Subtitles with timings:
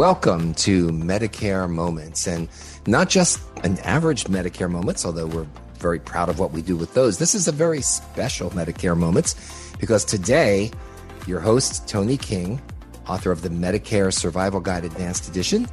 [0.00, 2.48] Welcome to Medicare Moments, and
[2.86, 6.94] not just an average Medicare Moments, although we're very proud of what we do with
[6.94, 7.18] those.
[7.18, 9.36] This is a very special Medicare Moments
[9.78, 10.70] because today,
[11.26, 12.62] your host, Toni King,
[13.08, 15.68] author of the Medicare Survival Guide Advanced Edition,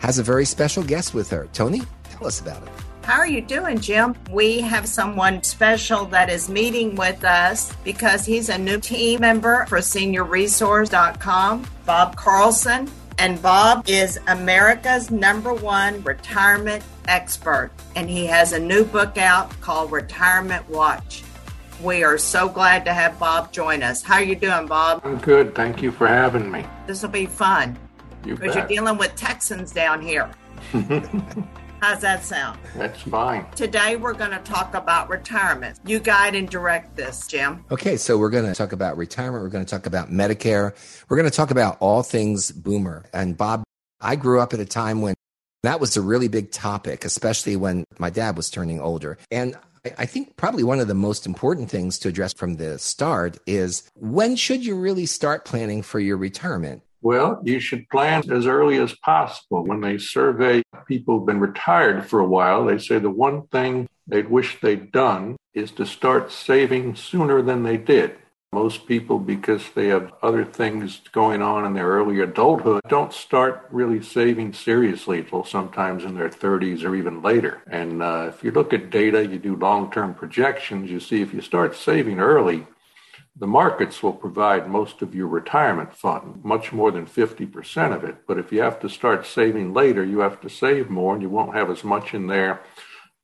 [0.00, 1.48] has a very special guest with her.
[1.52, 2.68] Toni, tell us about it.
[3.04, 4.16] How are you doing, Jim?
[4.32, 9.64] We have someone special that is meeting with us because he's a new team member
[9.66, 12.90] for seniorresource.com, Bob Carlson.
[13.20, 17.70] And Bob is America's number one retirement expert.
[17.94, 21.22] And he has a new book out called Retirement Watch.
[21.82, 24.02] We are so glad to have Bob join us.
[24.02, 25.02] How are you doing, Bob?
[25.04, 25.54] I'm good.
[25.54, 26.64] Thank you for having me.
[26.86, 27.78] This will be fun.
[28.24, 28.70] You because bet.
[28.70, 30.30] you're dealing with Texans down here.
[31.80, 32.60] How's that sound?
[32.76, 33.46] That's fine.
[33.52, 35.78] Today we're going to talk about retirement.
[35.86, 37.64] You guide and direct this, Jim.
[37.70, 39.42] Okay, so we're going to talk about retirement.
[39.42, 40.74] We're going to talk about Medicare.
[41.08, 43.04] We're going to talk about all things boomer.
[43.14, 43.62] And Bob,
[43.98, 45.14] I grew up at a time when
[45.62, 49.16] that was a really big topic, especially when my dad was turning older.
[49.30, 49.56] And
[49.96, 53.88] I think probably one of the most important things to address from the start is
[53.94, 56.82] when should you really start planning for your retirement?
[57.02, 59.64] Well, you should plan as early as possible.
[59.64, 63.88] When they survey people who've been retired for a while, they say the one thing
[64.06, 68.16] they'd wish they'd done is to start saving sooner than they did.
[68.52, 73.68] Most people, because they have other things going on in their early adulthood, don't start
[73.70, 77.62] really saving seriously until sometimes in their 30s or even later.
[77.70, 81.32] And uh, if you look at data, you do long term projections, you see if
[81.32, 82.66] you start saving early,
[83.36, 88.26] the markets will provide most of your retirement fund, much more than 50% of it.
[88.26, 91.30] But if you have to start saving later, you have to save more and you
[91.30, 92.60] won't have as much in there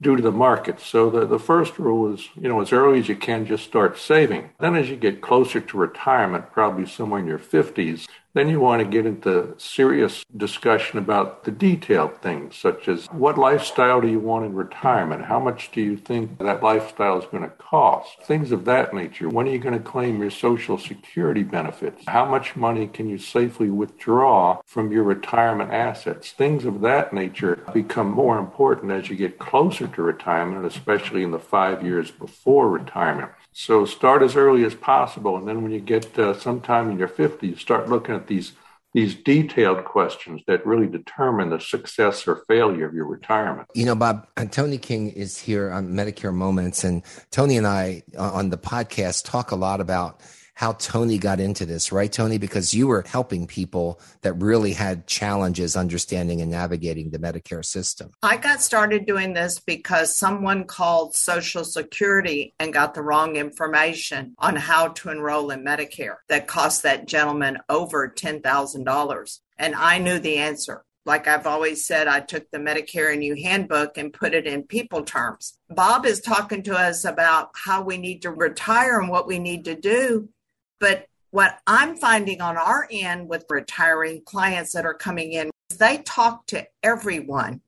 [0.00, 0.80] due to the market.
[0.80, 3.98] So the, the first rule is, you know, as early as you can, just start
[3.98, 4.50] saving.
[4.60, 8.82] Then as you get closer to retirement, probably somewhere in your 50s, then you want
[8.82, 14.20] to get into serious discussion about the detailed things, such as what lifestyle do you
[14.20, 15.24] want in retirement?
[15.24, 18.22] How much do you think that lifestyle is going to cost?
[18.24, 19.30] Things of that nature.
[19.30, 22.04] When are you going to claim your Social Security benefits?
[22.08, 26.32] How much money can you safely withdraw from your retirement assets?
[26.32, 31.30] Things of that nature become more important as you get closer to retirement, especially in
[31.30, 33.32] the five years before retirement.
[33.58, 37.08] So start as early as possible, and then when you get uh, sometime in your
[37.08, 38.52] 50s, start looking at these
[38.92, 43.66] these detailed questions that really determine the success or failure of your retirement.
[43.74, 48.30] You know, Bob, Toni King is here on Medicare Moments, and Toni and I uh,
[48.32, 50.20] on the podcast talk a lot about
[50.56, 52.38] how Toni got into this, right, Toni?
[52.38, 58.10] Because you were helping people that really had challenges understanding and navigating the Medicare system.
[58.22, 64.34] I got started doing this because someone called Social Security and got the wrong information
[64.38, 69.40] on how to enroll in Medicare that cost that gentleman over $10,000.
[69.58, 70.84] And I knew the answer.
[71.04, 74.64] Like I've always said, I took the Medicare and You handbook and put it in
[74.64, 75.56] people terms.
[75.68, 79.66] Bob is talking to us about how we need to retire and what we need
[79.66, 80.30] to do.
[80.78, 85.98] But what I'm finding on our end with retiring clients that are coming in, they
[85.98, 87.60] talk to everyone.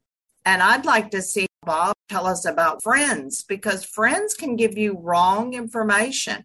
[0.45, 4.97] And I'd like to see Bob tell us about friends because friends can give you
[4.99, 6.45] wrong information.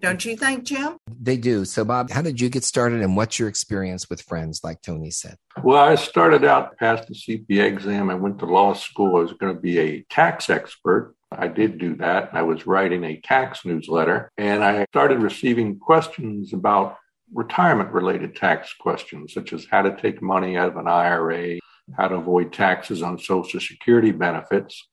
[0.00, 0.96] Don't you think, Jim?
[1.20, 1.64] They do.
[1.64, 5.10] So, Bob, how did you get started and what's your experience with friends, like Toni
[5.10, 5.36] said?
[5.62, 8.10] Well, I started out passed the CPA exam.
[8.10, 9.16] I went to law school.
[9.16, 11.14] I was going to be a tax expert.
[11.38, 12.30] I did do that.
[12.32, 16.98] I was writing a tax newsletter and I started receiving questions about
[17.32, 21.58] retirement related tax questions, such as how to take money out of an IRA,
[21.96, 24.88] how to avoid taxes on Social Security benefits.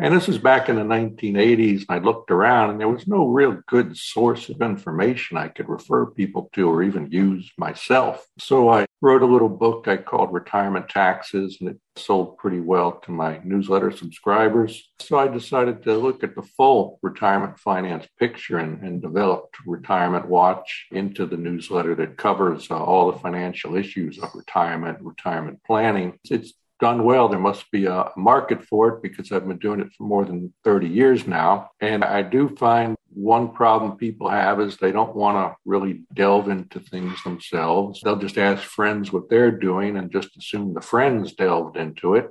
[0.00, 1.84] And this was back in the 1980s.
[1.88, 5.68] And I looked around and there was no real good source of information I could
[5.68, 8.26] refer people to or even use myself.
[8.38, 12.92] So I wrote a little book I called Retirement Taxes and it sold pretty well
[13.04, 14.90] to my newsletter subscribers.
[14.98, 20.26] So I decided to look at the full retirement finance picture and, and developed Retirement
[20.26, 26.18] Watch into the newsletter that covers uh, all the financial issues of retirement, retirement planning.
[26.30, 27.28] It's done well.
[27.28, 30.52] There must be a market for it because I've been doing it for more than
[30.64, 31.70] 30 years now.
[31.80, 36.48] And I do find one problem people have is they don't want to really delve
[36.48, 38.00] into things themselves.
[38.00, 42.30] They'll just ask friends what they're doing and just assume the friends delved into it.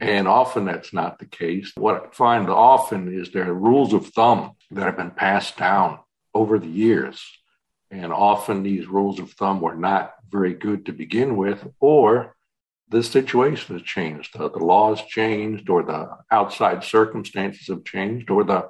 [0.00, 1.72] And often that's not the case.
[1.76, 5.98] What I find often is there are rules of thumb that have been passed down
[6.34, 7.24] over the years.
[7.90, 12.36] And often these rules of thumb were not very good to begin with, or
[12.90, 14.38] the situation has changed.
[14.38, 18.68] The, the law has changed, or the outside circumstances have changed, or the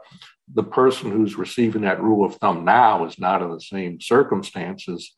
[0.54, 5.14] the person who's receiving that rule of thumb now is not in the same circumstances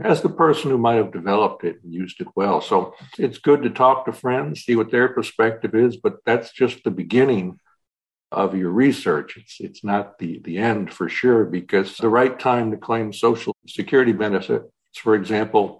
[0.00, 2.60] as the person who might have developed it and used it well.
[2.60, 6.84] So it's good to talk to friends, see what their perspective is, but that's just
[6.84, 7.58] the beginning
[8.32, 9.36] of your research.
[9.36, 13.56] It's it's not the the end for sure because the right time to claim social
[13.66, 15.79] security benefits, for example,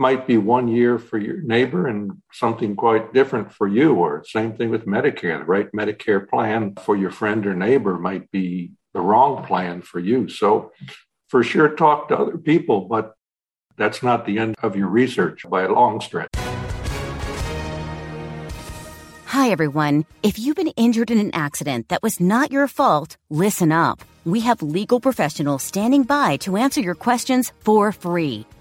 [0.00, 4.54] might be one year for your neighbor and something quite different for you or same
[4.56, 5.38] thing with Medicare.
[5.38, 10.00] The right Medicare plan for your friend or neighbor might be the wrong plan for
[10.00, 10.26] you.
[10.30, 10.72] So
[11.28, 13.12] for sure talk to other people, but
[13.76, 16.30] that's not the end of your research by a long stretch.
[19.26, 20.06] Hi, everyone.
[20.22, 24.00] If you've been injured in an accident that was not your fault, listen up.
[24.24, 28.46] We have legal professionals standing by to answer your questions for free.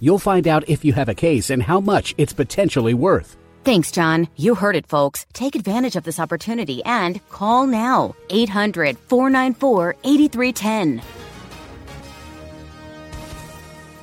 [0.00, 3.36] You'll find out if you have a case and how much it's potentially worth.
[3.62, 4.26] Thanks, John.
[4.36, 5.26] You heard it, folks.
[5.34, 11.02] Take advantage of this opportunity and call now 800 494 8310.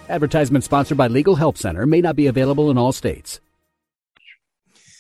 [0.09, 3.41] Advertisement sponsored by Legal Help Center may not be available in all states.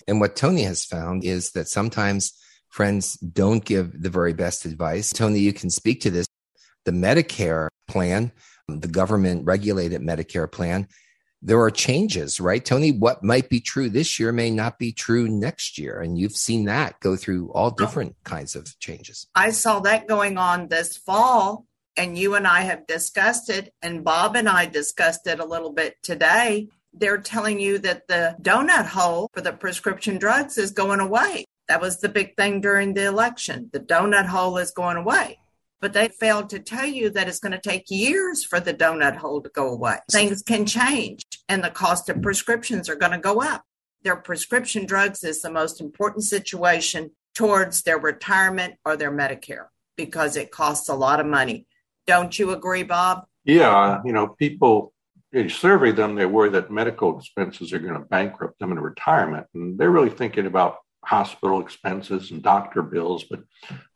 [0.07, 2.33] And what Toni has found is that sometimes
[2.69, 5.11] friends don't give the very best advice.
[5.11, 6.27] Toni, you can speak to this.
[6.85, 8.31] The Medicare plan,
[8.67, 10.87] the government regulated Medicare plan,
[11.41, 12.63] there are changes, right?
[12.63, 16.01] Toni, what might be true this year may not be true next year.
[16.01, 19.27] And you've seen that go through all different kinds of changes.
[19.35, 21.65] I saw that going on this fall
[21.95, 25.73] and you and I have discussed it, and Bob and I discussed it a little
[25.73, 26.67] bit today.
[26.93, 31.45] They're telling you that the donut hole for the prescription drugs is going away.
[31.67, 33.71] That was the big thing during the election.
[33.73, 35.39] The donut hole is going away.
[35.79, 39.17] But they failed to tell you that it's going to take years for the donut
[39.17, 39.97] hole to go away.
[40.11, 43.63] Things can change, and the cost of prescriptions are going to go up.
[44.03, 50.35] Their prescription drugs is the most important situation towards their retirement or their Medicare because
[50.35, 51.67] it costs a lot of money.
[52.07, 53.25] Don't you agree, Bob?
[53.43, 54.93] Yeah, you know, people
[55.31, 59.47] you survey them, they worry that medical expenses are going to bankrupt them in retirement.
[59.53, 60.77] And they're really thinking about
[61.07, 63.41] hospital expenses and doctor bills, but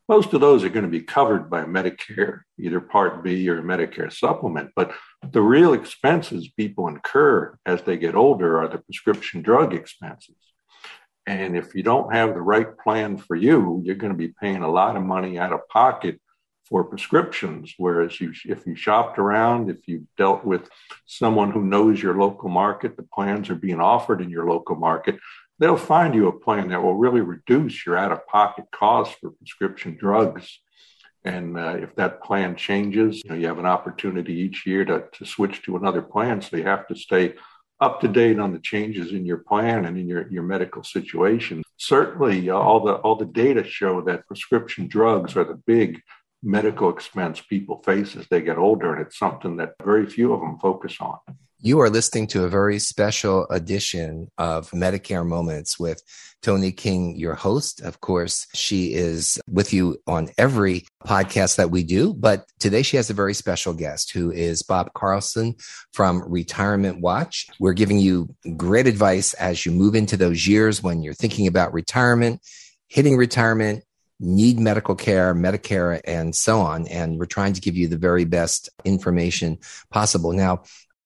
[0.08, 4.12] most of those are going to be covered by Medicare, either Part B or Medicare
[4.12, 4.72] supplement.
[4.76, 4.92] But
[5.32, 10.36] the real expenses people incur as they get older are the prescription drug expenses.
[11.28, 14.64] And if you don't have the right plan for you, you're going to be paying
[14.64, 16.20] a lot of money out of pocket
[16.68, 17.74] for prescriptions.
[17.78, 20.70] Whereas you, if you shopped around, if you dealt with
[21.06, 25.20] someone who knows your local market, the plans are being offered in your local market,
[25.62, 29.30] they'll find you a plan that will really reduce your out of pocket costs for
[29.30, 30.60] prescription drugs.
[31.24, 35.06] And uh, if that plan changes, you know, you have an opportunity each year to,
[35.14, 36.42] to switch to another plan.
[36.42, 37.36] So you have to stay
[37.80, 41.62] up to date on the changes in your plan and in your, your medical situation.
[41.78, 46.02] Certainly, uh, all the all the data show that prescription drugs are the big
[46.44, 48.94] medical expense people face as they get older.
[48.94, 51.20] And it's something that very few of them focus on.
[51.64, 56.02] You are listening to a very special edition of Medicare Moments with
[56.42, 57.82] Toni King, your host.
[57.82, 62.98] Of course, she is with you on every podcast that we do, but today she
[62.98, 65.54] has a very special guest who is Bob Carlson
[65.94, 67.46] from Retirement Watch.
[67.60, 71.74] We're giving you great advice as you move into those years when you're thinking about
[71.74, 72.42] retirement,
[72.88, 73.84] hitting retirement,
[74.20, 76.88] need medical care, Medicare, and so on.
[76.88, 79.60] And we're trying to give you the very best information
[79.92, 80.34] possible.
[80.34, 80.64] Now,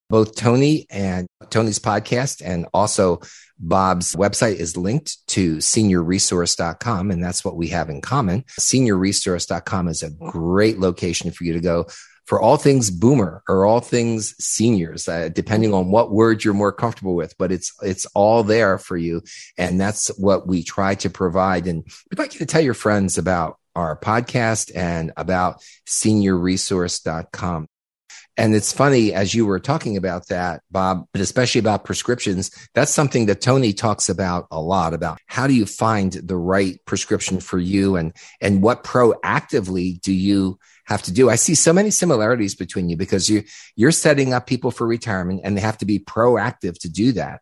[0.10, 3.22] both Toni and Toni's podcast and also
[3.58, 7.12] Bob's website is linked to seniorresource.com.
[7.12, 8.44] And that's what we have in common.
[8.60, 11.86] Seniorresource.com is a great location for you to go
[12.26, 16.72] for all things boomer or all things seniors, uh, depending on what word you're more
[16.72, 19.22] comfortable with, but it's, it's all there for you.
[19.58, 21.68] And that's what we try to provide.
[21.68, 27.68] And we'd like you to tell your friends about our podcast and about seniorresource.com.
[28.38, 32.52] And it's funny as you were talking about that, Bob, but especially about prescriptions.
[32.74, 36.78] That's something that Toni talks about a lot about how do you find the right
[36.86, 41.30] prescription for you and, and what proactively do you have to do.
[41.30, 43.44] I see so many similarities between you because you
[43.76, 47.42] you're setting up people for retirement and they have to be proactive to do that.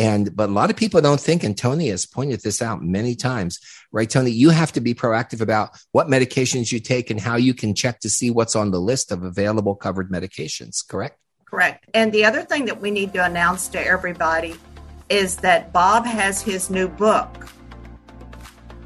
[0.00, 3.14] And but a lot of people don't think, and Toni has pointed this out many
[3.14, 3.60] times,
[3.92, 4.08] right?
[4.08, 7.74] Toni, you have to be proactive about what medications you take and how you can
[7.74, 11.18] check to see what's on the list of available covered medications, correct?
[11.44, 11.84] Correct.
[11.92, 14.56] And the other thing that we need to announce to everybody
[15.10, 17.48] is that Bob has his new book,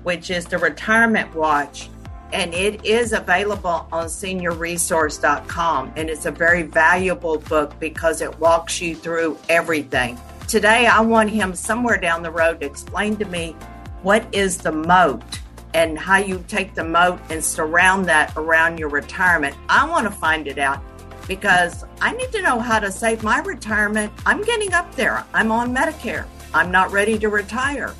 [0.02, 1.90] which is the Retirement Watch.
[2.32, 5.92] And it is available on seniorresource.com.
[5.94, 10.18] And it's a very valuable book because it walks you through everything.
[10.54, 13.56] Today, I want him somewhere down the road to explain to me
[14.02, 15.40] what is the moat
[15.74, 19.56] and how you take the moat and surround that around your retirement.
[19.68, 20.80] I want to find it out
[21.26, 24.12] because I need to know how to save my retirement.
[24.26, 25.24] I'm getting up there.
[25.34, 26.24] I'm on Medicare.
[26.54, 27.92] I'm not ready to retire.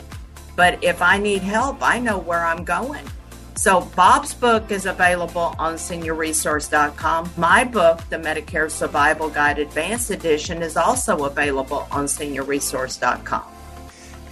[0.54, 3.04] But if I need help, I know where I'm going.
[3.56, 7.30] So, Bob's book is available on seniorresource.com.
[7.37, 13.44] My book, the Medicare Survival Guide Advanced Edition, is also available on seniorresource.com.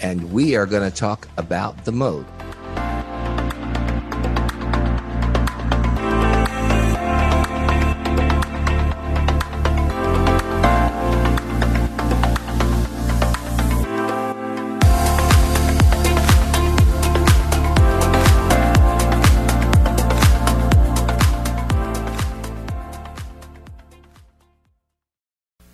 [0.00, 2.26] And we are going to talk about the moat.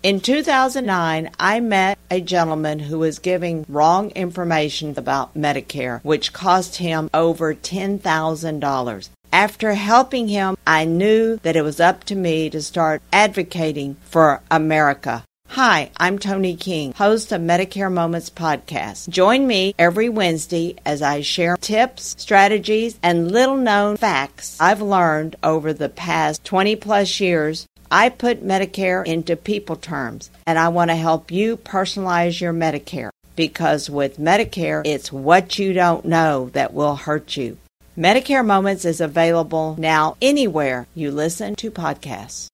[0.01, 6.77] In 2009, I met a gentleman who was giving wrong information about Medicare, which cost
[6.77, 9.09] him over $10,000.
[9.33, 14.41] After helping him, I knew that it was up to me to start advocating for
[14.49, 15.25] America.
[15.53, 19.09] Hi, I'm Toni King, host of Medicare Moments podcast.
[19.09, 25.35] Join me every Wednesday as I share tips, strategies, and little known facts I've learned
[25.41, 30.91] over the past 20 plus years I put Medicare into people terms, and I want
[30.91, 36.73] to help you personalize your Medicare because with Medicare, it's what you don't know that
[36.73, 37.57] will hurt you.
[37.97, 42.47] Medicare Moments is available now anywhere you listen to podcasts.